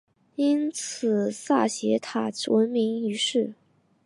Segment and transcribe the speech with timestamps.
[0.35, 3.53] 因比萨斜塔闻名于世。